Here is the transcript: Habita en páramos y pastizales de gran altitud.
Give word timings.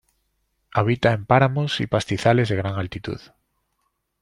Habita 0.73 1.11
en 1.13 1.27
páramos 1.27 1.79
y 1.79 1.85
pastizales 1.85 2.49
de 2.49 2.55
gran 2.55 2.73
altitud. 2.73 3.21